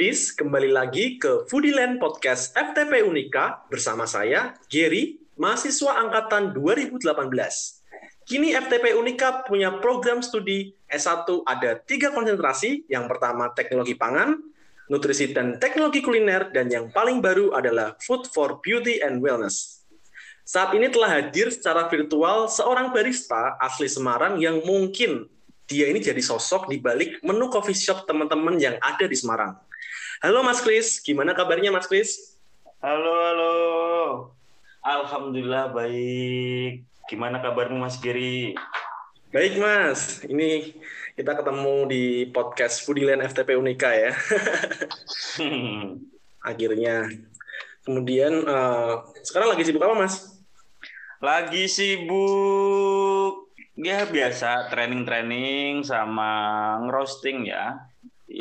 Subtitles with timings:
[0.00, 7.04] Foodies, kembali lagi ke Foodieland Podcast FTP Unika bersama saya, Gary, mahasiswa angkatan 2018.
[8.24, 12.88] Kini FTP Unika punya program studi S1 ada tiga konsentrasi.
[12.88, 14.40] Yang pertama teknologi pangan,
[14.88, 19.84] nutrisi dan teknologi kuliner, dan yang paling baru adalah Food for Beauty and Wellness.
[20.48, 25.28] Saat ini telah hadir secara virtual seorang barista asli Semarang yang mungkin
[25.68, 29.60] dia ini jadi sosok di balik menu coffee shop teman-teman yang ada di Semarang.
[30.20, 32.36] Halo Mas Kris, gimana kabarnya Mas Kris?
[32.84, 33.54] Halo, halo.
[34.84, 36.84] Alhamdulillah baik.
[37.08, 38.52] Gimana kabarmu Mas Giri?
[39.32, 40.76] Baik Mas, ini
[41.16, 42.04] kita ketemu di
[42.36, 44.12] podcast Foodieland FTP Unika ya.
[46.52, 47.08] Akhirnya.
[47.88, 50.36] Kemudian eh, sekarang lagi sibuk apa Mas?
[51.24, 56.28] Lagi sibuk ya biasa training-training sama
[56.84, 57.88] ngerosting ya.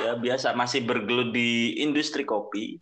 [0.06, 2.80] Ya biasa masih bergelut di industri kopi.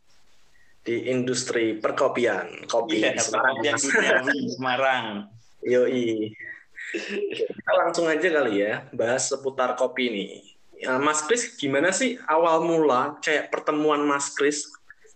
[0.88, 3.56] Di industri perkopian, kopi di Semarang.
[3.60, 5.06] duniawi Semarang.
[5.68, 6.32] Yoi.
[7.36, 10.32] Kita langsung aja kali ya bahas seputar kopi nih.
[10.78, 14.70] Ya, Mas Kris, gimana sih awal mula kayak pertemuan Mas Kris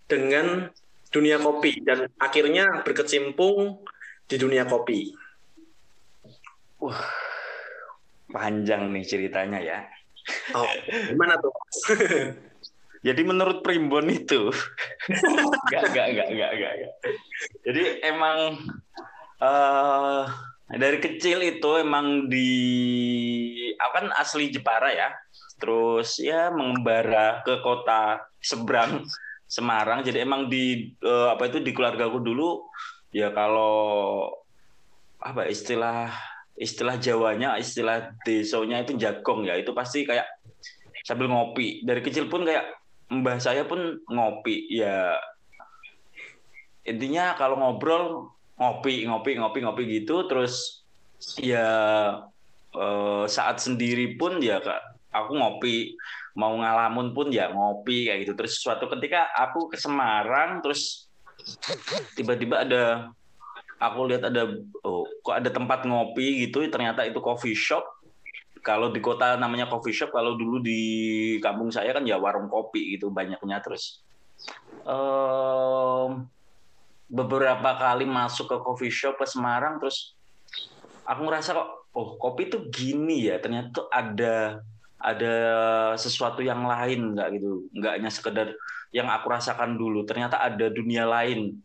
[0.10, 0.74] dengan
[1.14, 3.80] dunia kopi dan akhirnya berkecimpung
[4.26, 5.14] di dunia kopi?
[8.34, 9.80] Panjang nih ceritanya ya.
[10.54, 10.68] Oh,
[11.10, 11.54] gimana tuh?
[13.08, 14.54] Jadi menurut Primbon itu,
[15.66, 16.94] enggak, enggak, enggak, enggak, enggak.
[17.66, 18.38] Jadi emang
[19.42, 20.24] eh
[20.78, 22.50] dari kecil itu emang di,
[23.74, 25.10] aku kan asli Jepara ya,
[25.58, 29.02] terus ya mengembara ke kota seberang
[29.52, 30.00] Semarang.
[30.06, 32.72] Jadi emang di eh, apa itu di keluargaku dulu
[33.12, 34.31] ya kalau
[35.20, 36.08] apa istilah
[36.62, 40.30] istilah Jawanya, istilah desonya itu jagong ya, itu pasti kayak
[41.02, 41.82] sambil ngopi.
[41.82, 42.70] Dari kecil pun kayak
[43.10, 45.18] mbah saya pun ngopi ya.
[46.86, 48.30] Intinya kalau ngobrol
[48.62, 50.30] ngopi ngopi ngopi ngopi gitu.
[50.30, 50.86] Terus
[51.42, 51.68] ya
[52.78, 55.98] eh, saat sendiri pun ya Kak, aku ngopi.
[56.32, 58.34] Mau ngalamun pun ya ngopi kayak gitu.
[58.38, 61.10] Terus suatu ketika aku ke Semarang terus
[62.14, 63.12] tiba-tiba ada
[63.81, 64.53] aku lihat ada
[64.86, 67.81] oh kok ada tempat ngopi gitu ternyata itu coffee shop.
[68.62, 70.81] Kalau di kota namanya coffee shop, kalau dulu di
[71.42, 74.06] kampung saya kan ya warung kopi gitu banyaknya terus.
[74.81, 76.25] em,
[77.06, 80.18] beberapa kali masuk ke coffee shop ke Semarang terus
[81.06, 84.62] aku ngerasa kok oh kopi tuh gini ya ternyata tuh ada
[84.98, 85.36] ada
[85.98, 87.69] sesuatu yang lain nggak gitu.
[87.74, 88.48] Nggak hanya sekedar
[88.94, 91.58] yang aku rasakan dulu ternyata ada dunia lain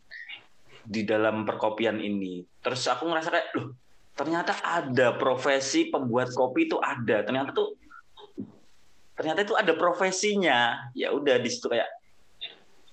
[0.86, 2.40] di dalam perkopian ini.
[2.62, 3.68] Terus aku ngerasa kayak loh
[4.16, 7.20] ternyata ada profesi pembuat kopi itu ada.
[7.26, 7.76] Ternyata tuh
[9.12, 10.88] ternyata itu ada profesinya.
[10.96, 11.90] Ya udah di situ kayak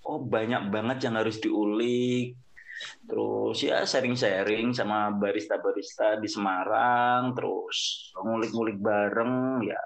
[0.04, 2.36] oh banyak banget yang harus diulik.
[3.08, 9.80] Terus ya sharing-sharing sama barista-barista di Semarang terus ngulik-ngulik bareng ya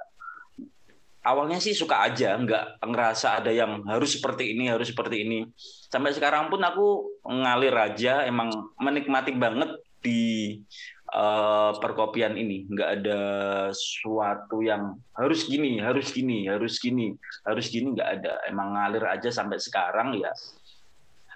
[1.28, 5.44] awalnya sih suka aja nggak ngerasa ada yang harus seperti ini harus seperti ini.
[5.92, 10.56] Sampai sekarang pun aku ngalir aja emang menikmati banget di
[11.12, 12.64] eh, perkopian ini.
[12.72, 13.22] Nggak ada
[13.76, 17.12] suatu yang harus gini harus gini harus gini
[17.44, 18.34] harus gini nggak ada.
[18.48, 20.32] Emang ngalir aja sampai sekarang ya.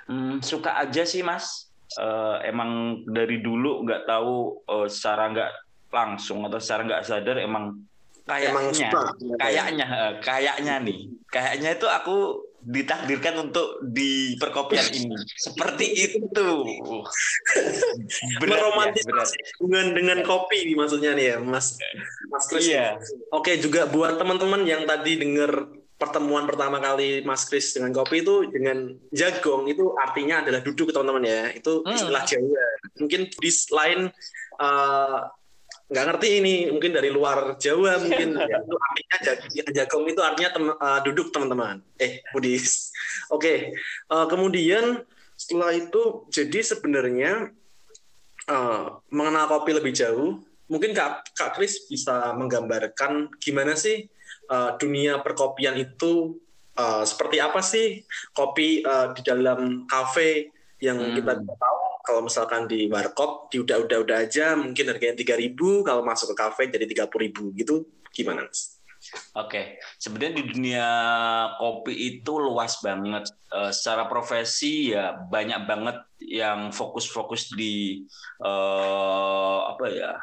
[0.07, 1.68] Hmm, suka aja sih mas.
[1.91, 5.51] Eh, emang dari dulu nggak tahu eh, secara nggak
[5.91, 7.91] langsung atau secara nggak sadar Emang
[8.31, 8.88] kayaknya
[9.36, 12.16] kayaknya eh, kayaknya nih kayaknya itu aku
[12.62, 16.30] ditakdirkan untuk di perkopian ini seperti itu
[16.62, 19.30] ya, Meromantisasi berat.
[19.57, 21.81] hubungan dengan kopi nih maksudnya nih ya, Mas
[22.30, 22.69] Mas Kris.
[22.69, 23.01] Iya.
[23.33, 28.45] Oke, juga buat teman-teman yang tadi dengar pertemuan pertama kali Mas Kris dengan kopi itu
[28.50, 31.42] dengan jagong itu artinya adalah duduk teman-teman ya.
[31.54, 31.98] Itu Hmm.
[31.98, 32.66] istilah Jawa.
[33.01, 34.00] Mungkin di lain
[34.62, 35.19] eh,
[35.91, 39.43] nggak ngerti ini mungkin dari luar Jawa mungkin ya, itu artinya jag-
[39.75, 41.83] jagong itu artinya tem- eh, duduk teman-teman.
[41.99, 42.95] Eh, Budis.
[43.35, 45.03] Oke, eh, kemudian
[45.35, 47.51] setelah itu jadi sebenarnya
[48.47, 54.07] eh, mengenal kopi lebih jauh, mungkin Kak, Kak Kris bisa menggambarkan gimana sih
[54.47, 56.39] eh, dunia perkopian itu
[56.73, 57.99] eh, seperti apa sih
[58.31, 61.13] kopi eh, di dalam kafe yang Hmm.
[61.13, 65.53] kita tahu kalau misalkan di warkop di udah-udah udah aja mungkin harganya 3000
[65.86, 68.81] kalau masuk ke kafe jadi 30000 gitu gimana Mas?
[69.33, 70.88] Oke, sebenarnya di dunia
[71.57, 73.33] kopi itu luas banget.
[73.50, 78.06] Uh, secara profesi ya banyak banget yang fokus-fokus di
[78.45, 80.13] uh, apa ya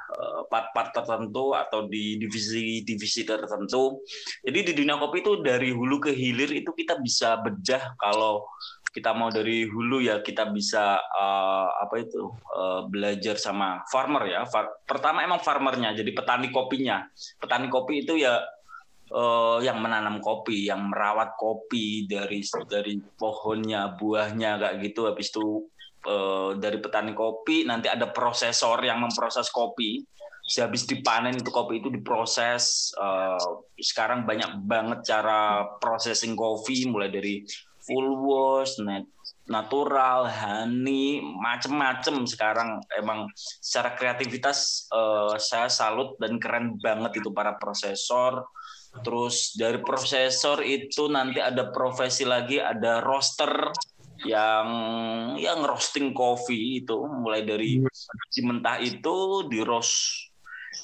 [0.47, 4.01] part-part tertentu atau di divisi-divisi tertentu.
[4.47, 8.47] Jadi di dunia kopi itu dari hulu ke hilir itu kita bisa bedah kalau
[8.89, 14.43] kita mau dari hulu ya kita bisa uh, apa itu uh, belajar sama farmer ya.
[14.49, 17.05] Far pertama emang farmernya, jadi petani kopinya.
[17.39, 18.41] Petani kopi itu ya
[19.13, 25.07] uh, yang menanam kopi, yang merawat kopi dari dari pohonnya, buahnya kayak gitu.
[25.07, 25.69] Habis itu
[26.59, 30.03] dari petani kopi nanti ada prosesor yang memproses kopi.
[30.49, 32.95] Sehabis dipanen itu kopi itu diproses.
[32.97, 37.45] Uh, sekarang banyak banget cara processing kopi, mulai dari
[37.85, 38.81] full wash,
[39.45, 47.61] natural, honey, macem-macem sekarang emang secara kreativitas uh, saya salut dan keren banget itu para
[47.61, 48.49] prosesor
[49.05, 53.71] Terus dari prosesor itu nanti ada profesi lagi, ada roaster
[54.27, 54.67] yang
[55.39, 60.29] yang roasting kopi itu mulai dari biji mentah itu di roast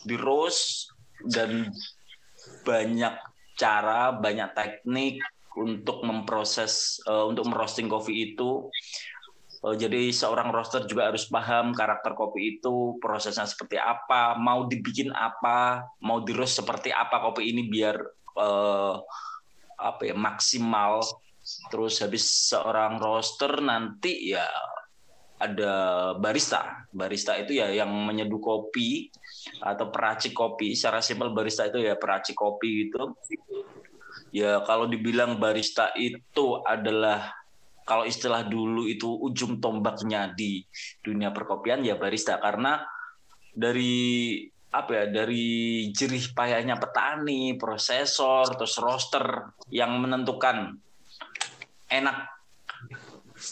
[0.07, 0.93] di roast
[1.27, 1.73] dan
[2.67, 3.15] banyak
[3.55, 5.23] cara, banyak teknik
[5.55, 8.69] untuk memproses uh, untuk merosting kopi itu.
[9.65, 15.15] Uh, jadi seorang roaster juga harus paham karakter kopi itu, prosesnya seperti apa, mau dibikin
[15.15, 17.97] apa, mau di roast seperti apa kopi ini biar
[18.37, 18.99] uh,
[19.79, 21.01] apa ya maksimal.
[21.45, 24.49] Terus habis seorang roaster nanti ya
[25.37, 25.73] ada
[26.17, 26.89] barista.
[26.89, 29.13] Barista itu ya yang menyeduh kopi
[29.61, 30.73] atau peracik kopi.
[30.73, 33.13] Secara simpel barista itu ya peracik kopi gitu.
[34.35, 37.31] Ya kalau dibilang barista itu adalah
[37.85, 40.65] kalau istilah dulu itu ujung tombaknya di
[41.05, 42.81] dunia perkopian ya barista karena
[43.53, 44.41] dari
[44.75, 50.75] apa ya dari jerih payahnya petani, prosesor, terus roster yang menentukan
[51.95, 52.17] enak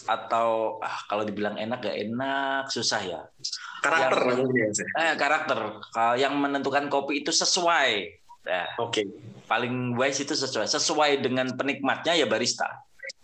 [0.07, 3.21] atau ah, kalau dibilang enak gak enak susah ya.
[3.83, 4.69] Karakter yang, ya,
[5.11, 5.59] eh, karakter
[6.19, 7.91] yang menentukan kopi itu sesuai.
[8.47, 9.03] Nah, Oke.
[9.03, 9.07] Okay.
[9.51, 12.67] Paling wise itu sesuai sesuai dengan penikmatnya ya barista.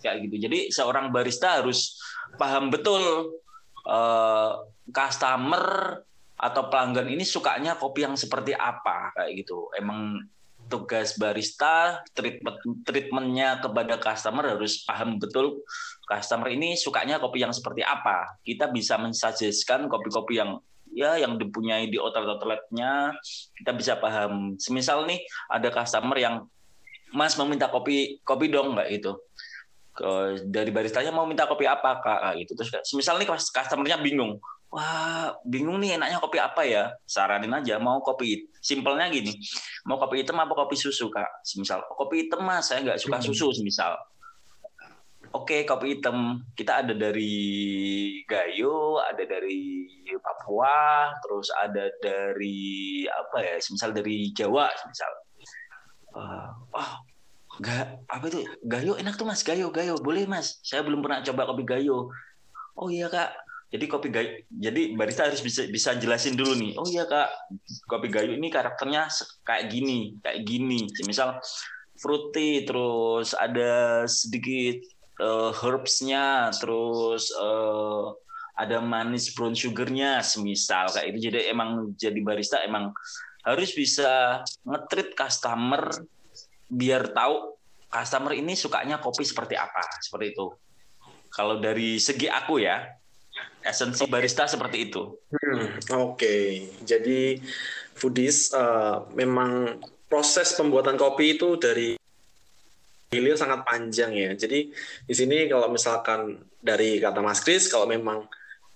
[0.02, 0.36] Kayak gitu.
[0.50, 1.98] Jadi seorang barista harus
[2.36, 3.34] paham betul
[3.86, 4.52] uh,
[4.90, 5.98] customer
[6.38, 9.70] atau pelanggan ini sukanya kopi yang seperti apa kayak gitu.
[9.74, 10.22] Emang
[10.68, 15.64] tugas barista treatment treatmentnya kepada customer harus paham betul
[16.08, 18.40] customer ini sukanya kopi yang seperti apa.
[18.40, 20.56] Kita bisa mensuggestkan kopi-kopi yang
[20.92, 23.12] ya yang dipunyai di outlet-outletnya.
[23.52, 24.56] Kita bisa paham.
[24.56, 25.20] Semisal nih
[25.52, 26.48] ada customer yang
[27.12, 29.12] Mas meminta kopi kopi dong nggak itu
[30.46, 32.38] dari baristanya mau minta kopi apa kak?
[32.38, 32.52] Gitu.
[32.54, 34.38] Terus semisal nih customernya bingung
[34.68, 36.92] wah bingung nih enaknya kopi apa ya?
[37.08, 39.32] Saranin aja mau kopi simpelnya gini
[39.88, 41.44] mau kopi hitam apa kopi susu kak?
[41.44, 43.96] Semisal kopi hitam mas saya nggak suka susu semisal.
[45.32, 46.44] Oke kopi hitam.
[46.52, 47.36] Kita ada dari
[48.24, 49.88] Gayo ada dari
[50.20, 55.12] Papua terus ada dari apa ya semisal dari Jawa semisal.
[56.12, 56.92] Uh, oh
[57.58, 58.46] Gak, apa itu?
[58.62, 59.42] Gayo enak tuh mas.
[59.42, 60.62] Gayo Gayo boleh mas.
[60.62, 62.06] Saya belum pernah coba kopi Gayo.
[62.78, 66.72] Oh iya kak jadi kopi gayo, jadi barista harus bisa bisa jelasin dulu nih.
[66.80, 67.28] Oh iya kak,
[67.84, 69.12] kopi gayo ini karakternya
[69.44, 70.88] kayak gini, kayak gini.
[71.04, 71.36] Misal
[72.00, 74.80] fruity, terus ada sedikit
[75.20, 78.16] uh, herbsnya, terus uh,
[78.56, 81.28] ada manis brown sugarnya, semisal kayak itu.
[81.28, 82.96] Jadi emang jadi barista emang
[83.44, 85.92] harus bisa ngetrit customer
[86.72, 87.52] biar tahu
[87.88, 90.56] customer ini sukanya kopi seperti apa, seperti itu.
[91.28, 92.80] Kalau dari segi aku ya,
[93.68, 95.14] esensi barista seperti itu.
[95.30, 96.44] Hmm, Oke, okay.
[96.82, 97.38] jadi
[97.94, 102.00] foodies uh, memang proses pembuatan kopi itu dari
[103.12, 104.30] hilir sangat panjang ya.
[104.36, 104.72] Jadi
[105.04, 108.28] di sini kalau misalkan dari kata Mas Kris, kalau memang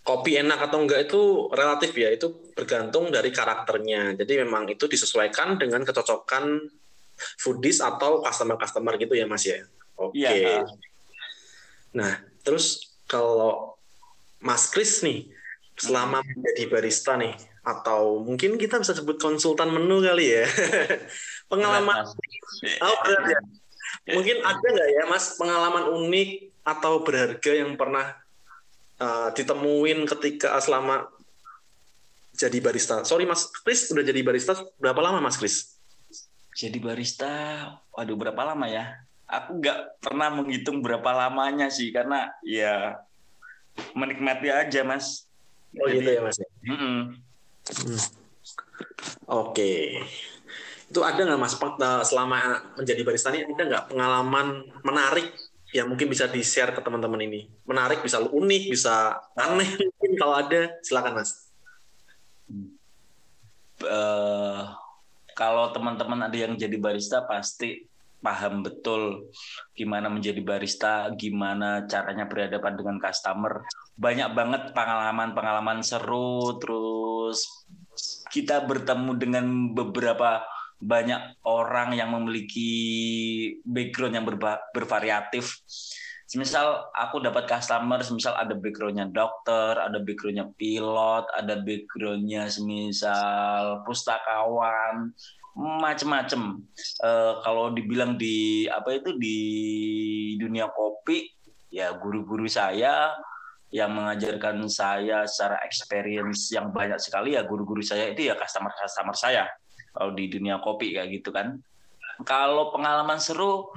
[0.02, 4.16] kopi enak atau enggak itu relatif ya, itu bergantung dari karakternya.
[4.16, 6.68] Jadi memang itu disesuaikan dengan kecocokan
[7.38, 9.62] foodies atau customer-customer gitu ya Mas ya.
[10.00, 10.20] Oke.
[10.20, 10.42] Okay.
[10.42, 10.64] Ya.
[11.92, 13.76] Nah, terus kalau
[14.42, 15.30] Mas Kris nih
[15.78, 16.28] selama hmm.
[16.37, 17.32] menjadi barista nih
[17.62, 20.44] atau mungkin kita bisa sebut konsultan menu kali ya.
[21.50, 22.11] Pengalaman
[22.82, 23.40] oh berat ya.
[24.11, 28.18] mungkin ada nggak ya mas pengalaman unik atau berharga yang pernah
[28.99, 31.06] uh, ditemuin ketika selama
[32.34, 33.06] jadi barista?
[33.06, 35.78] Sorry mas Kris udah jadi barista berapa lama mas Kris
[36.52, 37.32] jadi barista
[37.94, 39.06] waduh berapa lama ya?
[39.32, 43.00] Aku nggak pernah menghitung berapa lamanya sih karena ya
[43.96, 45.28] menikmati aja mas
[45.76, 46.76] oh Jadi, gitu ya mas mm -mm.
[46.76, 47.98] hmm.
[49.28, 50.02] oke okay.
[50.88, 52.38] itu ada nggak mas eh, selama
[52.76, 55.32] menjadi barista ini ada nggak pengalaman menarik
[55.72, 60.34] yang mungkin bisa di share ke teman-teman ini menarik bisa unik bisa aneh mungkin kalau
[60.36, 61.48] ada silakan mas
[63.88, 64.76] uh,
[65.32, 67.88] kalau teman-teman ada yang jadi barista pasti
[68.22, 69.28] paham betul
[69.74, 73.66] gimana menjadi barista, gimana caranya berhadapan dengan customer.
[73.98, 77.44] Banyak banget pengalaman-pengalaman seru, terus
[78.30, 80.46] kita bertemu dengan beberapa
[80.82, 82.72] banyak orang yang memiliki
[83.62, 84.26] background yang
[84.74, 85.62] bervariatif
[86.32, 95.12] misal aku dapat customer semisal ada backgroundnya dokter ada backgroundnya pilot ada backgroundnya semisal pustakawan
[95.56, 96.64] macem-macem.
[97.00, 99.38] Uh, kalau dibilang di apa itu di
[100.40, 101.28] dunia kopi
[101.73, 103.12] ya guru-guru saya
[103.73, 109.44] yang mengajarkan saya secara experience yang banyak sekali ya guru-guru saya itu ya customer-customer saya.
[109.92, 111.61] Kalau di dunia kopi kayak gitu kan.
[112.25, 113.73] Kalau pengalaman seru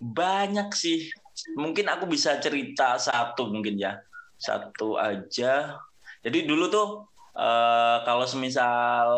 [0.00, 1.08] banyak sih.
[1.56, 3.96] Mungkin aku bisa cerita satu mungkin ya.
[4.36, 5.76] Satu aja.
[6.20, 6.88] Jadi dulu tuh
[7.36, 9.08] uh, kalau semisal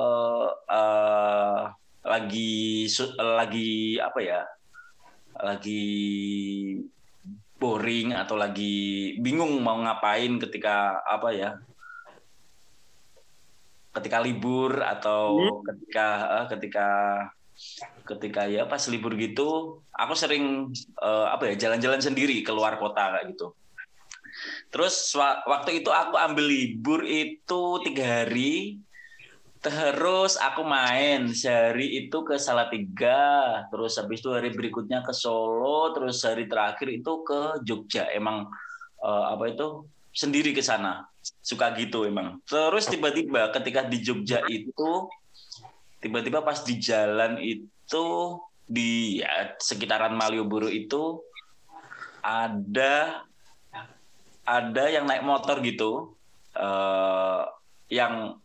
[0.70, 1.62] uh,
[2.02, 4.42] lagi lagi apa ya
[5.38, 5.86] lagi
[7.62, 11.50] boring atau lagi bingung mau ngapain ketika apa ya
[13.92, 15.62] ketika libur atau hmm.
[15.68, 16.88] ketika uh, ketika
[18.02, 23.36] ketika ya pas libur gitu aku sering uh, apa ya jalan-jalan sendiri keluar kota kayak
[23.36, 23.54] gitu
[24.72, 25.12] terus
[25.46, 28.80] waktu itu aku ambil libur itu tiga hari
[29.62, 36.18] terus aku main sehari itu ke Salatiga terus habis itu hari berikutnya ke Solo terus
[36.26, 38.10] hari terakhir itu ke Jogja.
[38.10, 38.50] Emang
[38.98, 39.86] uh, apa itu?
[40.10, 41.06] Sendiri ke sana.
[41.38, 42.42] Suka gitu emang.
[42.42, 45.06] Terus tiba-tiba ketika di Jogja itu
[46.02, 48.04] tiba-tiba pas di jalan itu
[48.66, 51.22] di ya, sekitaran Malioboro itu
[52.18, 53.22] ada
[54.42, 56.18] ada yang naik motor gitu.
[56.52, 57.46] Uh,
[57.88, 58.42] yang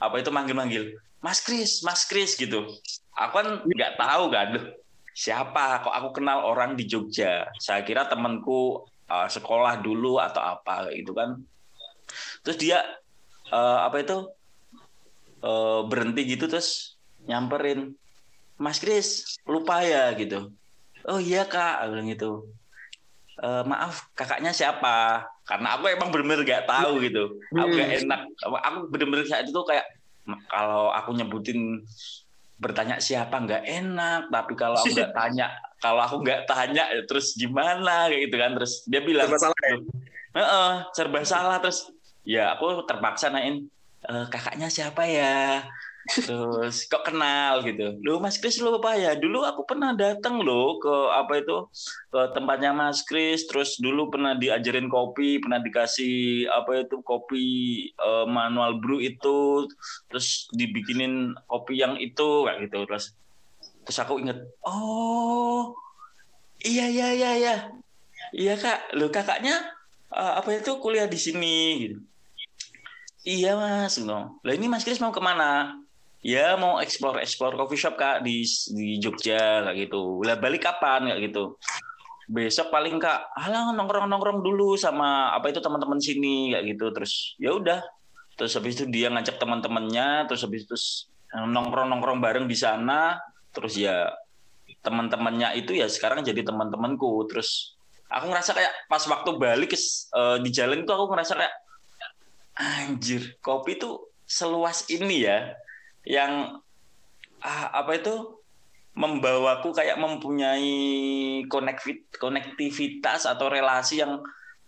[0.00, 2.64] apa itu manggil-manggil Mas Kris, Mas Kris gitu.
[3.12, 4.72] Aku kan nggak tahu kan
[5.12, 7.44] siapa kok aku kenal orang di Jogja.
[7.60, 11.36] Saya kira temanku uh, sekolah dulu atau apa gitu kan.
[12.40, 12.80] Terus dia
[13.52, 14.16] uh, apa itu
[15.44, 16.96] uh, berhenti gitu terus
[17.28, 17.92] nyamperin
[18.56, 20.52] Mas Kris lupa ya gitu
[21.08, 22.48] oh iya kak bilang gitu
[23.40, 25.24] e, maaf kakaknya siapa?
[25.48, 27.40] Karena aku emang bener-bener gak tahu gitu.
[27.56, 28.00] Aku gak hmm.
[28.06, 28.20] enak.
[28.44, 29.88] Aku bener-bener saat itu kayak
[30.46, 31.82] kalau aku nyebutin
[32.60, 35.48] bertanya siapa nggak enak tapi kalau aku nggak tanya
[35.80, 38.06] kalau aku nggak tanya ya terus gimana?
[38.12, 38.50] Kayak gitu kan.
[38.60, 39.76] Terus dia bilang serba salah ya?
[40.30, 41.56] e -e, serba salah.
[41.64, 41.78] Terus
[42.22, 43.66] ya aku terpaksa nain
[44.04, 45.64] e, kakaknya siapa ya
[46.10, 47.96] terus kok kenal gitu.
[48.02, 51.70] Lu Mas Kris lu apa ya dulu aku pernah datang lo ke apa itu
[52.10, 53.46] ke tempatnya Mas Kris.
[53.46, 57.44] Terus dulu pernah diajarin kopi pernah dikasih apa itu kopi
[57.96, 59.70] uh, manual brew itu.
[60.10, 62.84] Terus dibikinin kopi yang itu kayak gitu.
[62.90, 63.14] Terus
[63.86, 65.74] terus aku inget oh
[66.60, 67.56] iya iya iya iya.
[68.30, 68.94] Iya kak.
[68.98, 69.58] Lo kakaknya
[70.12, 71.58] uh, apa itu kuliah di sini.
[71.86, 71.98] Gitu.
[73.20, 74.40] Iya mas, no.
[74.40, 75.76] Lah ini Mas Kris mau ke mana?
[76.20, 78.44] Ya mau explore explore coffee shop kak di
[78.76, 80.20] di Jogja kayak gitu.
[80.24, 81.56] Lah balik kapan kayak gitu?
[82.30, 86.86] Besok paling kak halang nongkrong nongkrong dulu sama apa itu teman-teman sini kayak gitu.
[86.92, 87.80] Terus ya udah.
[88.36, 90.76] Terus habis itu dia ngajak teman-temannya terus habis itu
[91.34, 93.18] nongkrong nongkrong bareng di sana.
[93.50, 94.12] Terus ya
[94.80, 97.26] teman-temannya itu ya sekarang jadi teman-temanku.
[97.32, 97.74] Terus
[98.12, 99.72] aku ngerasa kayak pas waktu balik
[100.12, 101.54] uh, di jalan itu aku ngerasa kayak
[102.60, 103.96] anjir kopi itu
[104.28, 105.56] seluas ini ya
[106.04, 106.62] yang
[107.40, 108.40] ah, apa itu
[108.94, 111.46] membawaku kayak mempunyai
[112.18, 114.20] konektivitas atau relasi yang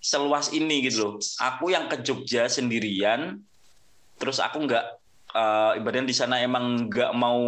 [0.03, 1.15] seluas ini gitu loh.
[1.43, 3.43] Aku yang ke Jogja sendirian,
[4.19, 4.85] terus aku nggak
[5.35, 7.43] uh, ibaratnya di sana emang nggak mau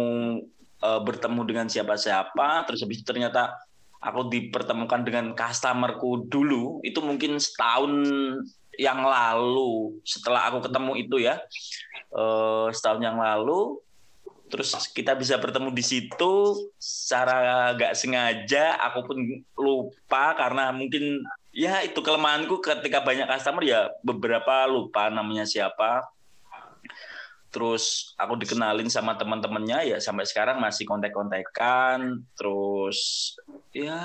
[0.83, 3.55] uh, bertemu dengan siapa-siapa, terus habis itu ternyata
[3.99, 7.91] aku dipertemukan dengan customerku dulu, itu mungkin setahun
[8.75, 11.39] yang lalu setelah aku ketemu itu ya
[12.13, 13.79] uh, setahun yang lalu.
[14.45, 16.33] Terus kita bisa bertemu di situ
[16.77, 18.77] secara gak sengaja.
[18.91, 19.17] Aku pun
[19.57, 26.05] lupa karena mungkin ya itu kelemahanku ketika banyak customer ya beberapa lupa namanya siapa.
[27.49, 33.31] Terus aku dikenalin sama teman-temannya ya sampai sekarang masih kontak-kontakan terus
[33.71, 33.97] ya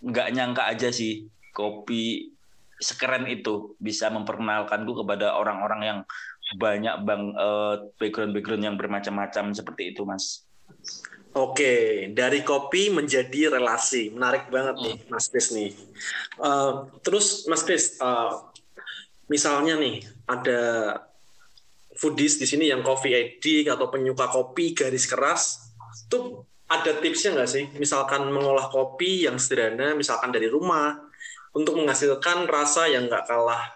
[0.00, 2.32] nggak nyangka aja sih kopi
[2.80, 5.98] sekeren itu bisa memperkenalkanku kepada orang-orang yang
[6.58, 10.42] banyak bang uh, background background yang bermacam-macam seperti itu mas
[11.30, 15.70] Oke, dari kopi menjadi relasi, menarik banget nih, Mas Chris nih.
[16.42, 18.50] Uh, terus, Mas Chris, uh,
[19.30, 20.62] misalnya nih ada
[21.94, 25.70] foodies di sini yang coffee addict atau penyuka kopi garis keras,
[26.10, 27.64] tuh ada tipsnya nggak sih?
[27.78, 30.98] Misalkan mengolah kopi yang sederhana, misalkan dari rumah,
[31.54, 33.70] untuk menghasilkan rasa yang nggak kalah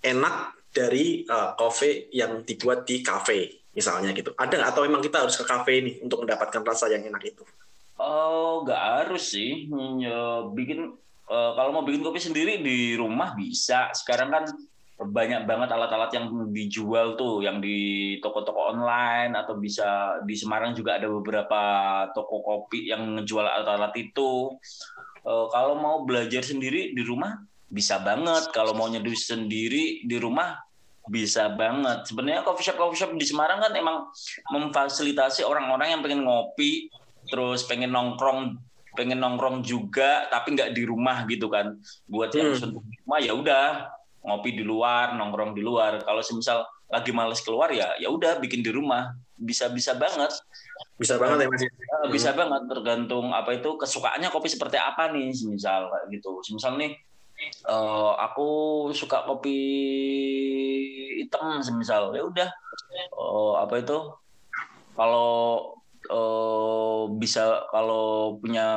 [0.00, 4.36] enak dari uh, coffee yang dibuat di cafe misalnya gitu.
[4.36, 7.44] Ada nggak atau memang kita harus ke kafe ini untuk mendapatkan rasa yang enak itu?
[7.96, 9.68] Oh, nggak harus sih.
[10.00, 10.92] Ya, bikin
[11.28, 13.92] uh, kalau mau bikin kopi sendiri di rumah bisa.
[13.92, 14.44] Sekarang kan
[14.96, 20.96] banyak banget alat-alat yang dijual tuh, yang di toko-toko online atau bisa di Semarang juga
[20.96, 21.60] ada beberapa
[22.16, 24.56] toko kopi yang ngejual alat-alat itu.
[25.20, 27.36] Uh, kalau mau belajar sendiri di rumah
[27.66, 28.50] bisa banget.
[28.54, 30.66] Kalau mau nyeduh sendiri di rumah
[31.06, 32.06] bisa banget.
[32.10, 34.10] Sebenarnya coffee shop coffee shop di Semarang kan emang
[34.50, 36.90] memfasilitasi orang-orang yang pengen ngopi,
[37.30, 38.58] terus pengen nongkrong,
[38.98, 41.78] pengen nongkrong juga, tapi nggak di rumah gitu kan.
[42.10, 42.74] Buat yang hmm.
[42.74, 43.66] di rumah ya udah
[44.26, 46.02] ngopi di luar, nongkrong di luar.
[46.02, 49.14] Kalau semisal lagi males keluar ya, ya udah bikin di rumah.
[49.38, 50.34] Bisa-bisa banget.
[50.96, 51.62] Bisa banget ya Mas.
[51.62, 51.70] Ya?
[51.70, 52.38] Eh, bisa hmm.
[52.40, 56.40] banget tergantung apa itu kesukaannya kopi seperti apa nih, misal kayak gitu.
[56.50, 56.98] Misal nih
[57.68, 58.48] uh, aku
[58.92, 59.58] suka kopi
[61.22, 62.12] hitam semisal.
[62.14, 62.48] Ya udah.
[63.12, 63.98] Uh, apa itu?
[64.96, 65.30] Kalau
[66.08, 68.68] uh, bisa kalau punya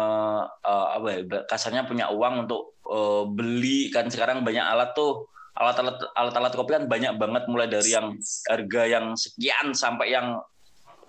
[0.63, 5.27] uh, apa ya kasarnya punya uang untuk uh, beli kan sekarang banyak alat tuh.
[5.59, 8.15] Alat-alat alat-alat kopi kan banyak banget mulai dari yang
[8.47, 10.39] harga yang sekian sampai yang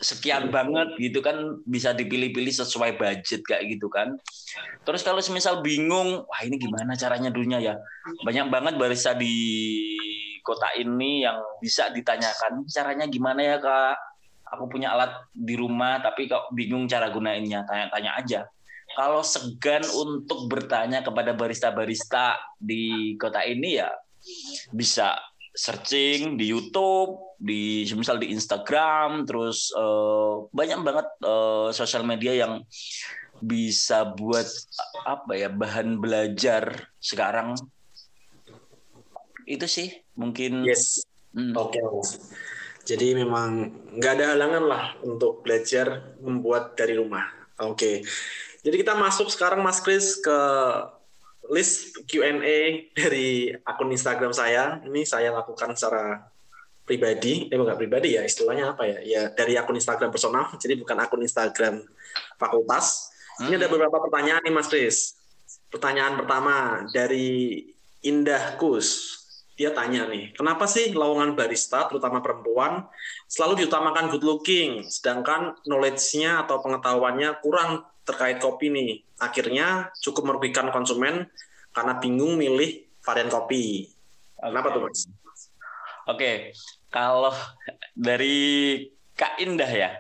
[0.01, 4.17] sekian banget gitu kan bisa dipilih-pilih sesuai budget kayak gitu kan.
[4.89, 7.75] Terus kalau semisal bingung, wah ini gimana caranya dulunya ya.
[8.25, 9.37] Banyak banget barista di
[10.41, 13.97] kota ini yang bisa ditanyakan caranya gimana ya kak.
[14.51, 18.41] Aku punya alat di rumah tapi kok bingung cara gunainnya, tanya-tanya aja.
[18.91, 23.87] Kalau segan untuk bertanya kepada barista-barista di kota ini ya
[24.75, 25.15] bisa
[25.55, 32.61] searching di YouTube, di misal di Instagram, terus uh, banyak banget uh, sosial media yang
[33.41, 34.45] bisa buat
[35.09, 37.57] apa ya bahan belajar sekarang.
[39.49, 40.69] Itu sih mungkin.
[40.69, 41.01] Yes.
[41.33, 41.57] Hmm.
[41.57, 41.81] Oke.
[41.81, 42.13] Okay.
[42.85, 47.25] Jadi memang nggak ada halangan lah untuk belajar membuat dari rumah.
[47.65, 47.73] Oke.
[47.73, 47.97] Okay.
[48.61, 50.39] Jadi kita masuk sekarang Mas Kris ke
[51.49, 54.85] list Q&A dari akun Instagram saya.
[54.85, 56.29] Ini saya lakukan secara
[56.91, 58.99] pribadi, eh bukan pribadi ya, istilahnya apa ya?
[59.07, 61.87] Ya dari akun Instagram personal, jadi bukan akun Instagram
[62.35, 63.15] fakultas.
[63.39, 63.75] Ini ada hmm.
[63.79, 65.15] beberapa pertanyaan nih Mas Riz.
[65.71, 67.63] Pertanyaan pertama dari
[68.03, 69.23] Indah Kus.
[69.55, 72.89] Dia tanya nih, kenapa sih lowongan barista, terutama perempuan,
[73.29, 79.05] selalu diutamakan good looking, sedangkan knowledge-nya atau pengetahuannya kurang terkait kopi nih.
[79.21, 81.29] Akhirnya cukup merugikan konsumen
[81.77, 83.85] karena bingung milih varian kopi.
[84.41, 84.49] Okay.
[84.49, 85.01] Kenapa tuh mas?
[85.05, 86.35] Oke, okay.
[86.91, 87.33] Kalau
[87.95, 88.77] dari
[89.15, 89.91] Kak Indah ya,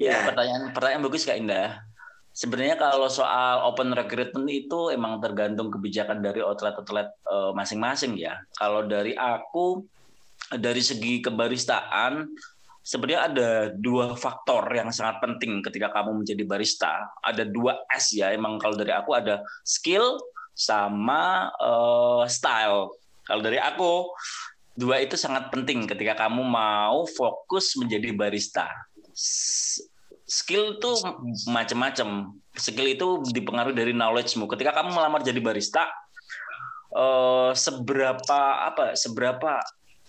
[0.00, 0.24] yeah.
[0.24, 1.84] pertanyaan pertanyaan bagus Kak Indah.
[2.30, 8.40] Sebenarnya kalau soal open recruitment itu emang tergantung kebijakan dari outlet-outlet uh, masing-masing ya.
[8.56, 9.84] Kalau dari aku
[10.48, 12.32] dari segi kebaristaan
[12.80, 17.12] sebenarnya ada dua faktor yang sangat penting ketika kamu menjadi barista.
[17.20, 20.16] Ada dua S ya, emang kalau dari aku ada skill
[20.56, 22.94] sama uh, style.
[23.26, 24.10] Kalau dari aku
[24.78, 28.66] dua itu sangat penting ketika kamu mau fokus menjadi barista.
[30.30, 30.90] Skill itu
[31.50, 32.38] macam-macam.
[32.54, 34.46] Skill itu dipengaruhi dari knowledge-mu.
[34.46, 35.90] Ketika kamu melamar jadi barista,
[36.94, 38.94] uh, seberapa apa?
[38.94, 39.58] Seberapa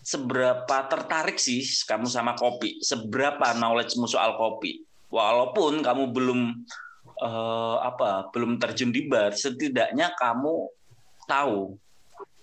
[0.02, 2.82] seberapa tertarik sih kamu sama kopi?
[2.86, 4.86] Seberapa knowledge-mu soal kopi?
[5.10, 6.40] Walaupun kamu belum
[7.22, 10.70] uh, apa, belum terjun di bar, setidaknya kamu
[11.30, 11.76] tahu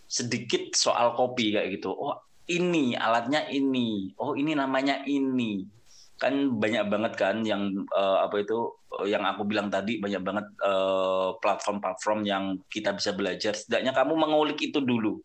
[0.08, 1.92] sedikit soal kopi kayak gitu.
[1.92, 2.16] Oh,
[2.48, 4.16] ini alatnya ini.
[4.16, 5.68] Oh, ini namanya ini.
[6.18, 8.74] Kan banyak banget kan yang uh, apa itu
[9.06, 13.54] yang aku bilang tadi banyak banget platform platform-platform yang kita bisa belajar.
[13.54, 15.22] Setidaknya kamu mengulik itu dulu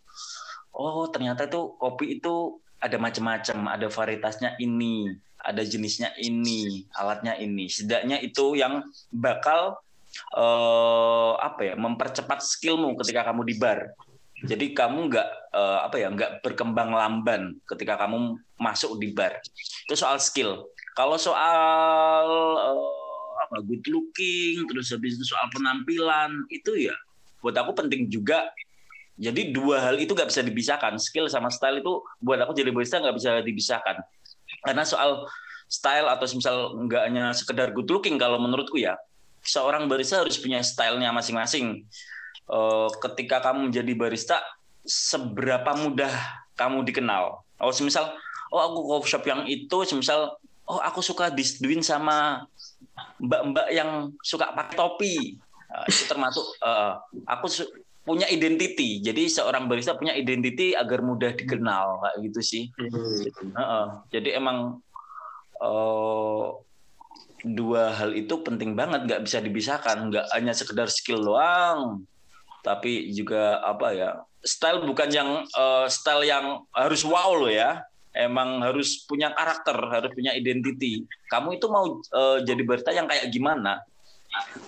[0.73, 5.07] oh ternyata itu kopi itu ada macam-macam, ada varietasnya ini,
[5.39, 7.71] ada jenisnya ini, alatnya ini.
[7.71, 9.79] Setidaknya itu yang bakal
[10.35, 13.87] uh, apa ya, mempercepat skillmu ketika kamu di bar.
[14.43, 19.39] Jadi kamu nggak uh, apa ya, nggak berkembang lamban ketika kamu masuk di bar.
[19.87, 20.67] Itu soal skill.
[20.93, 22.27] Kalau soal
[22.59, 26.95] uh, apa good looking, terus habis itu soal penampilan itu ya
[27.43, 28.47] buat aku penting juga
[29.19, 30.97] jadi dua hal itu nggak bisa dipisahkan.
[30.97, 34.01] Skill sama style itu buat aku jadi barista nggak bisa dipisahkan.
[34.65, 35.29] Karena soal
[35.69, 38.97] style atau misal nggak hanya sekedar good looking kalau menurutku ya
[39.43, 41.83] seorang barista harus punya stylenya masing-masing
[42.49, 44.37] uh, ketika kamu menjadi barista
[44.83, 46.11] seberapa mudah
[46.59, 48.11] kamu dikenal oh misal
[48.51, 50.35] oh aku coffee shop yang itu misal
[50.67, 52.47] oh aku suka disduin sama
[53.19, 55.15] mbak-mbak yang suka pakai topi
[55.71, 57.47] uh, itu termasuk uh, aku
[58.03, 58.99] punya identity.
[58.99, 62.63] Jadi seorang barista punya identity agar mudah dikenal kayak gitu sih.
[62.75, 63.55] Hmm.
[63.55, 64.83] Uh, jadi emang
[65.63, 66.59] uh,
[67.43, 70.11] dua hal itu penting banget, nggak bisa dipisahkan.
[70.11, 72.03] Nggak hanya sekedar skill doang,
[72.65, 74.09] tapi juga apa ya?
[74.43, 77.83] Style bukan yang uh, style yang harus wow loh ya.
[78.13, 81.01] Emang harus punya karakter, harus punya identity.
[81.33, 83.81] Kamu itu mau uh, jadi barista yang kayak gimana?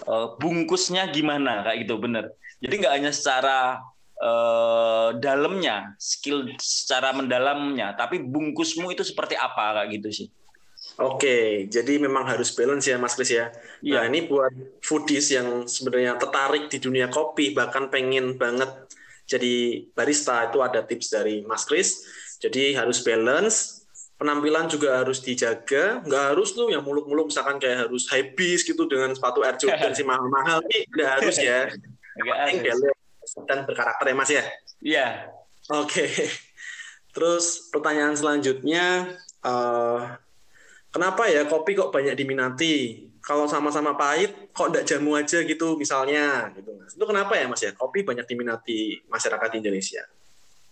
[0.05, 2.29] Uh, bungkusnya gimana kayak gitu bener
[2.63, 3.57] jadi nggak hanya secara
[4.23, 10.27] uh, dalamnya, skill secara mendalamnya, tapi bungkusmu itu seperti apa kayak gitu sih.
[10.95, 13.51] Oke, jadi memang harus balance ya Mas Kris ya.
[13.83, 13.99] ya.
[13.99, 18.71] Nah ini buat foodies yang sebenarnya tertarik di dunia kopi, bahkan pengen banget
[19.27, 22.05] jadi barista, itu ada tips dari Mas Kris.
[22.39, 23.83] Jadi harus balance,
[24.15, 28.87] penampilan juga harus dijaga, nggak harus tuh yang muluk-muluk misalkan kayak harus high beast gitu
[28.87, 31.67] dengan sepatu Air Jordan si mahal-mahal, ini nggak harus ya.
[32.15, 32.63] Penting
[33.43, 34.43] dan berkarakter ya Mas ya.
[34.79, 35.07] Iya.
[35.73, 36.07] Oke.
[37.15, 40.15] Terus pertanyaan selanjutnya, uh,
[40.95, 43.03] kenapa ya kopi kok banyak diminati?
[43.19, 47.73] Kalau sama-sama pahit, kok tidak jamu aja gitu misalnya, gitu Itu kenapa ya Mas ya?
[47.73, 50.05] Kopi banyak diminati masyarakat Indonesia.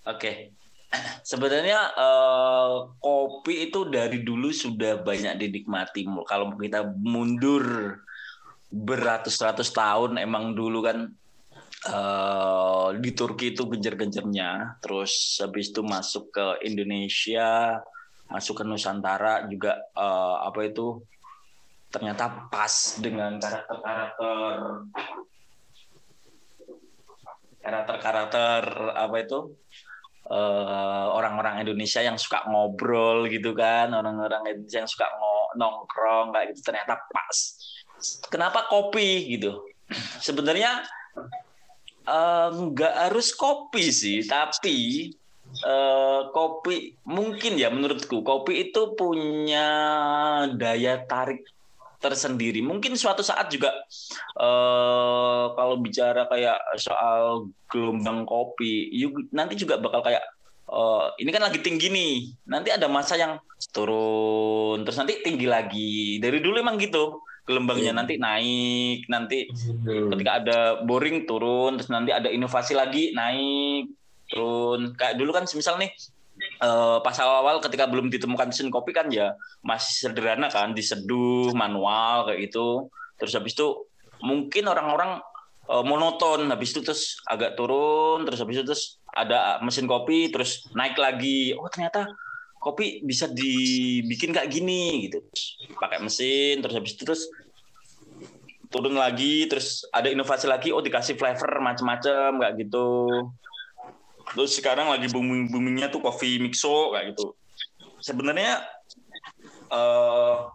[0.07, 0.53] Oke.
[1.33, 6.05] Sebenarnya uh, kopi itu dari dulu sudah banyak dinikmati.
[6.29, 7.97] Kalau kita mundur
[8.69, 11.09] beratus-ratus tahun, emang dulu kan
[11.89, 17.81] uh, di Turki itu genjer-genjernya, terus habis itu masuk ke Indonesia,
[18.29, 21.01] masuk ke Nusantara juga uh, apa itu
[21.93, 24.57] ternyata pas dengan karakter-karakter
[27.61, 28.61] karakter-karakter
[28.97, 29.39] apa itu
[30.33, 35.05] orang orang-orang Indonesia yang suka ngobrol gitu kan orang-orang Indonesia yang suka
[35.53, 37.37] nongkrong kayak gitu ternyata pas.
[38.31, 39.61] Kenapa kopi gitu?
[40.25, 40.81] Sebenarnya
[42.03, 45.07] Eh, nggak uh, harus kopi sih, tapi
[45.61, 49.69] uh, kopi mungkin ya menurutku kopi itu punya
[50.57, 51.45] daya tarik
[52.03, 52.59] tersendiri.
[52.59, 53.71] Mungkin suatu saat juga
[54.35, 60.23] uh, kalau bicara kayak soal gelombang kopi, yuk, nanti juga bakal kayak
[60.67, 62.15] uh, ini kan lagi tinggi nih.
[62.43, 63.39] Nanti ada masa yang
[63.71, 66.19] turun, terus nanti tinggi lagi.
[66.19, 67.97] Dari dulu emang gitu gelombangnya yeah.
[67.99, 70.15] nanti naik, nanti hmm.
[70.15, 73.91] ketika ada boring turun, terus nanti ada inovasi lagi naik,
[74.29, 74.93] turun.
[74.95, 75.91] Kayak dulu kan semisal nih
[76.63, 82.29] uh, pas awal-awal ketika belum ditemukan mesin kopi kan ya masih sederhana kan, diseduh manual
[82.29, 82.87] kayak gitu.
[83.19, 83.87] Terus habis itu
[84.23, 85.19] mungkin orang-orang
[85.67, 88.83] uh, monoton, habis itu terus agak turun, terus habis itu terus
[89.13, 91.53] ada mesin kopi, terus naik lagi.
[91.53, 92.07] Oh ternyata
[92.63, 95.19] kopi bisa dibikin kayak gini gitu
[95.75, 97.27] pakai mesin terus habis itu terus
[98.71, 102.87] turun lagi terus ada inovasi lagi oh dikasih flavor macam-macam kayak gitu
[104.33, 107.37] terus sekarang lagi booming boomingnya tuh coffee mixo kayak gitu.
[108.01, 108.65] Sebenarnya
[109.71, 110.49] uh,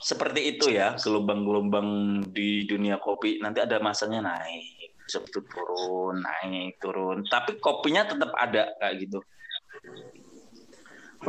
[0.00, 1.88] seperti itu ya gelombang-gelombang
[2.32, 3.38] di dunia kopi.
[3.38, 7.22] Nanti ada masanya naik seperti turun naik turun.
[7.28, 9.20] Tapi kopinya tetap ada kayak gitu.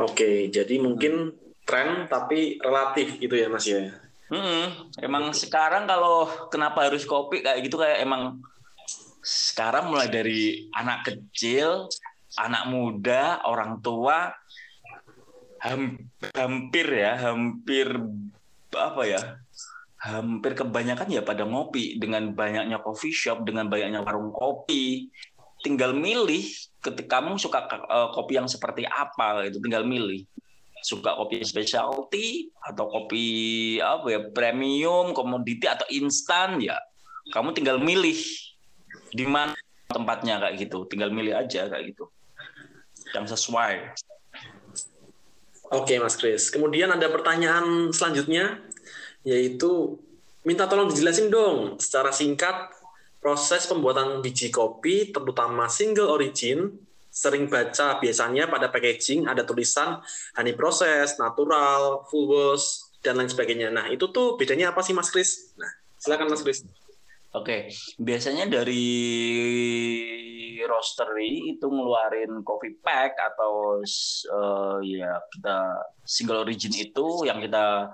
[0.00, 1.36] Oke, jadi mungkin
[1.68, 3.92] tren tapi relatif gitu ya Mas ya.
[4.32, 8.40] Hmm, emang sekarang kalau kenapa harus kopi kayak gitu kayak emang
[9.22, 11.86] sekarang mulai dari anak kecil,
[12.34, 14.34] anak muda, orang tua
[15.62, 17.86] hampir ya, hampir
[18.74, 19.22] apa ya?
[20.02, 25.06] Hampir kebanyakan ya pada ngopi dengan banyaknya coffee shop, dengan banyaknya warung kopi.
[25.62, 26.42] Tinggal milih
[26.82, 30.26] ketika kamu suka uh, kopi yang seperti apa itu tinggal milih
[30.82, 36.74] suka kopi specialty atau kopi apa ya premium komoditi atau instan ya
[37.30, 38.18] kamu tinggal milih
[39.12, 39.54] di mana
[39.92, 42.08] tempatnya kayak gitu tinggal milih aja kayak gitu
[43.12, 43.92] yang sesuai
[45.68, 48.58] oke mas Chris kemudian ada pertanyaan selanjutnya
[49.22, 50.00] yaitu
[50.42, 52.72] minta tolong dijelasin dong secara singkat
[53.22, 56.74] proses pembuatan biji kopi, terutama single origin,
[57.06, 60.02] sering baca biasanya pada packaging ada tulisan
[60.34, 63.70] honey process, natural, full wash, dan lain sebagainya.
[63.70, 65.54] Nah, itu tuh bedanya apa sih Mas Kris?
[65.54, 65.70] Nah,
[66.02, 66.66] silakan Mas Kris.
[67.32, 68.84] Oke, biasanya dari
[70.68, 73.80] roastery itu ngeluarin coffee pack atau
[74.28, 75.56] uh, ya kita
[76.04, 77.88] single origin itu yang kita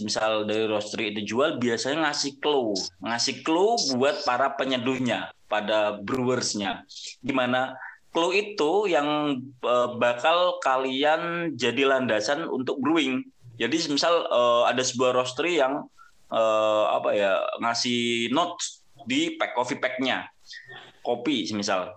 [0.00, 2.72] misal dari roastery itu jual biasanya ngasih clue,
[3.04, 6.88] ngasih clue buat para penyeduhnya pada brewersnya.
[7.20, 7.76] Gimana
[8.16, 13.28] clue itu yang uh, bakal kalian jadi landasan untuk brewing.
[13.60, 15.84] Jadi misal uh, ada sebuah roastery yang
[16.30, 20.26] uh, apa ya ngasih notes di pack coffee packnya.
[21.02, 21.96] Kopi semisal.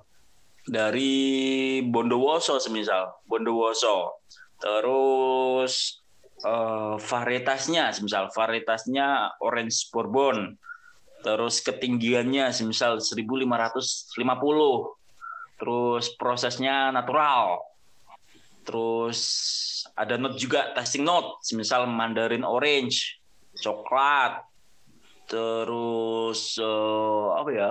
[0.63, 3.23] Dari Bondowoso semisal.
[3.27, 4.23] Bondowoso.
[4.59, 6.03] Terus
[6.47, 8.31] uh, varietasnya semisal.
[8.31, 10.55] Varietasnya orange bourbon.
[11.23, 14.11] Terus ketinggiannya semisal 1550
[15.59, 17.63] terus prosesnya natural.
[18.67, 19.19] Terus
[19.95, 23.22] ada note juga tasting note semisal mandarin orange
[23.59, 24.45] coklat
[25.29, 27.69] terus uh, apa ya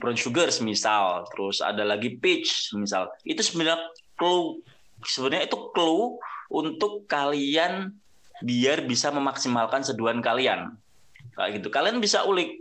[0.00, 3.78] brown sugar misal terus ada lagi peach misal itu sebenarnya
[4.16, 4.64] clue
[5.04, 6.20] sebenarnya itu clue
[6.50, 7.94] untuk kalian
[8.40, 10.76] biar bisa memaksimalkan seduhan kalian.
[11.36, 11.68] Kayak gitu.
[11.70, 12.60] Kalian bisa ulik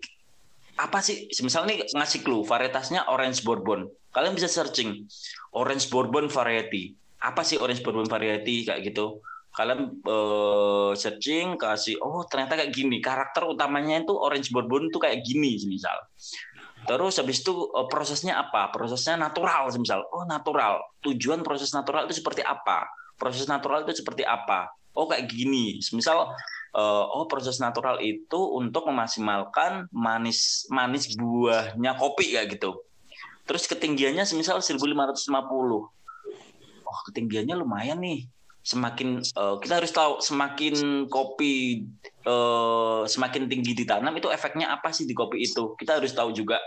[0.80, 1.28] apa sih?
[1.44, 3.90] Misalnya nih ngasih clue varietasnya orange bourbon.
[4.14, 5.08] Kalian bisa searching
[5.56, 6.94] orange bourbon variety.
[7.20, 8.68] Apa sih orange bourbon variety?
[8.68, 9.20] Kayak gitu
[9.60, 13.04] kalian uh, searching kasih oh ternyata kayak gini.
[13.04, 16.00] Karakter utamanya itu orange bourbon itu kayak gini misal
[16.88, 18.72] terus habis itu uh, prosesnya apa?
[18.72, 20.80] Prosesnya natural misal oh natural.
[21.04, 22.88] Tujuan proses natural itu seperti apa?
[23.20, 24.72] Proses natural itu seperti apa?
[24.96, 25.76] Oh kayak gini.
[25.92, 26.32] Misal
[26.74, 32.80] uh, oh proses natural itu untuk memaksimalkan manis manis buahnya kopi kayak gitu.
[33.44, 36.00] Terus ketinggiannya semisal 1550
[36.90, 38.26] oh ketinggiannya lumayan nih
[38.60, 41.88] semakin uh, kita harus tahu semakin kopi
[42.28, 45.74] uh, semakin tinggi ditanam itu efeknya apa sih di kopi itu?
[45.80, 46.60] Kita harus tahu juga.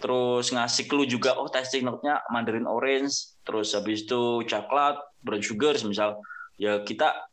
[0.00, 5.76] Terus ngasih clue juga oh tasting note-nya mandarin orange terus habis itu coklat brown sugar
[5.84, 6.16] misal.
[6.56, 7.28] Ya kita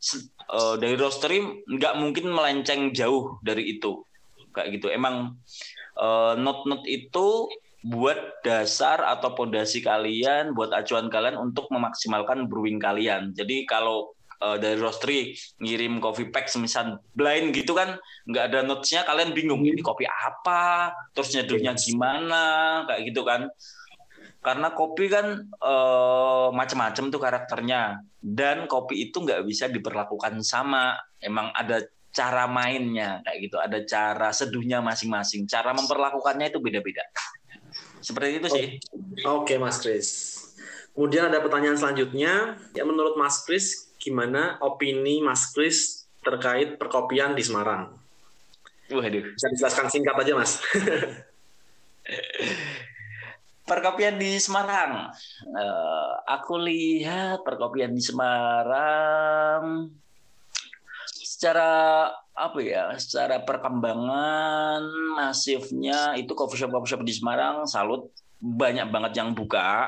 [0.52, 4.04] uh, dari roastery nggak mungkin melenceng jauh dari itu.
[4.52, 4.92] Kayak gitu.
[4.92, 5.40] Emang
[5.96, 7.48] uh, note-note itu
[7.88, 13.32] buat dasar atau pondasi kalian, buat acuan kalian untuk memaksimalkan brewing kalian.
[13.32, 14.12] Jadi kalau
[14.44, 15.32] uh, dari roastery
[15.64, 17.96] ngirim coffee pack semisal blind gitu kan
[18.28, 20.92] nggak ada notesnya kalian bingung ini kopi apa?
[21.16, 22.44] Terus nyeduhnya gimana?
[22.84, 23.48] Kayak gitu kan.
[24.44, 28.04] Karena kopi kan uh, macam-macam tuh karakternya.
[28.20, 30.92] Dan kopi itu nggak bisa diperlakukan sama.
[31.24, 31.80] Emang ada
[32.12, 33.56] cara mainnya kayak gitu.
[33.56, 35.48] Ada cara seduhnya masing-masing.
[35.48, 37.00] Cara memperlakukannya itu beda-beda
[38.00, 38.66] seperti itu sih.
[39.26, 40.08] Oke, okay, Mas Kris.
[40.94, 47.42] Kemudian ada pertanyaan selanjutnya, ya menurut Mas Kris, gimana opini Mas Kris terkait perkopian di
[47.46, 47.94] Semarang?
[48.90, 49.24] Waduh.
[49.36, 50.58] Bisa dijelaskan singkat aja, Mas.
[53.68, 55.12] perkopian di Semarang.
[55.44, 59.92] Uh, aku lihat perkopian di Semarang
[61.38, 61.70] secara
[62.34, 64.82] apa ya secara perkembangan
[65.14, 68.10] masifnya itu coffee shop coffee shop di Semarang salut.
[68.42, 69.86] Banyak banget yang buka.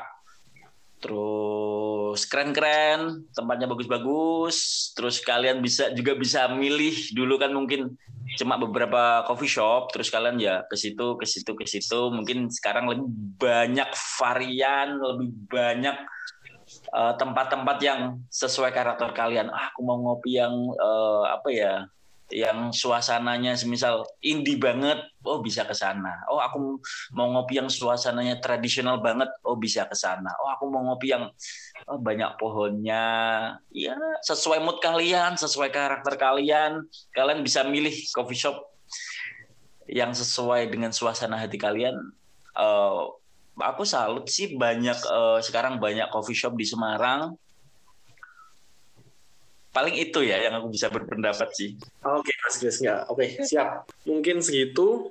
[1.03, 4.55] Terus keren-keren tempatnya bagus-bagus.
[4.95, 7.99] Terus kalian bisa juga bisa milih dulu kan mungkin
[8.39, 9.91] cuma beberapa coffee shop.
[9.91, 12.15] Terus kalian ya ke situ ke situ ke situ.
[12.15, 15.99] Mungkin sekarang lebih banyak varian lebih banyak
[16.91, 21.73] tempat-tempat uh, yang sesuai karakter kalian ah, aku mau ngopi yang uh, apa ya
[22.31, 26.23] yang suasananya semisal indie banget, oh bisa ke sana.
[26.31, 26.79] Oh aku
[27.11, 30.31] mau ngopi yang suasananya tradisional banget, oh bisa ke sana.
[30.39, 31.27] Oh aku mau ngopi yang
[31.91, 33.05] oh, banyak pohonnya,
[33.69, 36.87] ya sesuai mood kalian, sesuai karakter kalian.
[37.11, 38.57] Kalian bisa milih coffee shop
[39.91, 41.99] yang sesuai dengan suasana hati kalian.
[42.55, 43.11] Uh,
[43.63, 47.37] aku salut sih banyak uh, sekarang banyak coffee shop di Semarang
[49.71, 51.79] paling itu ya yang aku bisa berpendapat sih.
[52.03, 53.07] Oke, Mas Kris nggak.
[53.07, 53.87] Oke, siap.
[54.03, 55.09] Mungkin segitu.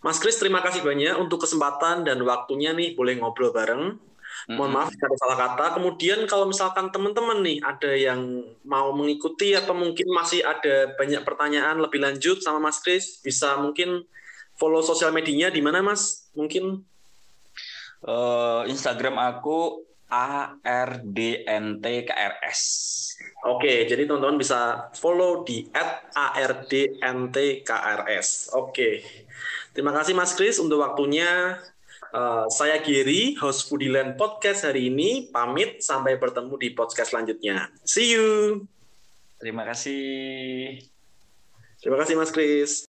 [0.00, 3.98] Mas Kris, terima kasih banyak untuk kesempatan dan waktunya nih boleh ngobrol bareng.
[4.46, 5.66] Mohon maaf jika ada salah kata.
[5.80, 11.82] Kemudian kalau misalkan teman-teman nih ada yang mau mengikuti atau mungkin masih ada banyak pertanyaan
[11.82, 14.06] lebih lanjut sama Mas Kris, bisa mungkin
[14.54, 16.30] follow sosial medianya di mana Mas?
[16.38, 16.78] Mungkin
[18.04, 21.02] uh, Instagram aku ARDNTKRS.
[23.46, 25.66] Oke, jadi teman-teman bisa follow di
[26.14, 27.48] @ardntkrs.
[28.54, 29.02] Oke.
[29.72, 31.60] Terima kasih Mas Kris untuk waktunya.
[32.16, 35.28] Uh, saya Giri, host Foodieland Podcast hari ini.
[35.28, 37.68] Pamit sampai bertemu di podcast selanjutnya.
[37.84, 38.64] See you.
[39.36, 40.80] Terima kasih.
[41.82, 42.82] Terima kasih Mas Kris.